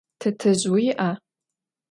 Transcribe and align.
Tetezj 0.21 0.65
vui'a? 0.71 1.09